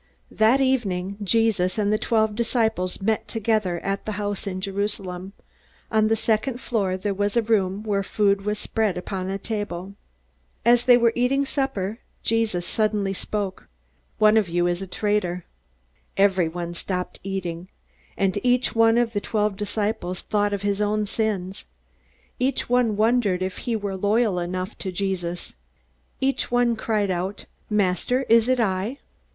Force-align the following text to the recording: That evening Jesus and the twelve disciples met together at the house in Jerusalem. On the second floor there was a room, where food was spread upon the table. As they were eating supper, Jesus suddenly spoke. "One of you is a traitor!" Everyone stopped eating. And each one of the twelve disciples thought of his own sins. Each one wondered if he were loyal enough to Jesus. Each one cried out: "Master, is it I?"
That 0.31 0.59
evening 0.59 1.17
Jesus 1.21 1.77
and 1.77 1.93
the 1.93 1.97
twelve 1.99 2.33
disciples 2.33 3.03
met 3.03 3.27
together 3.27 3.79
at 3.81 4.07
the 4.07 4.13
house 4.13 4.47
in 4.47 4.59
Jerusalem. 4.59 5.33
On 5.91 6.07
the 6.07 6.15
second 6.15 6.59
floor 6.59 6.97
there 6.97 7.13
was 7.13 7.37
a 7.37 7.43
room, 7.43 7.83
where 7.83 8.01
food 8.01 8.43
was 8.43 8.57
spread 8.57 8.97
upon 8.97 9.27
the 9.27 9.37
table. 9.37 9.93
As 10.65 10.85
they 10.85 10.97
were 10.97 11.11
eating 11.15 11.45
supper, 11.45 11.99
Jesus 12.23 12.65
suddenly 12.65 13.13
spoke. 13.13 13.67
"One 14.17 14.37
of 14.37 14.49
you 14.49 14.65
is 14.65 14.81
a 14.81 14.87
traitor!" 14.87 15.45
Everyone 16.17 16.73
stopped 16.73 17.19
eating. 17.21 17.67
And 18.17 18.39
each 18.41 18.73
one 18.73 18.97
of 18.97 19.13
the 19.13 19.21
twelve 19.21 19.55
disciples 19.55 20.21
thought 20.21 20.51
of 20.51 20.63
his 20.63 20.81
own 20.81 21.05
sins. 21.05 21.65
Each 22.39 22.67
one 22.67 22.97
wondered 22.97 23.43
if 23.43 23.59
he 23.69 23.75
were 23.75 23.95
loyal 23.95 24.39
enough 24.39 24.75
to 24.79 24.91
Jesus. 24.91 25.53
Each 26.19 26.49
one 26.49 26.75
cried 26.75 27.11
out: 27.11 27.45
"Master, 27.69 28.23
is 28.29 28.49
it 28.49 28.59
I?" 28.59 28.97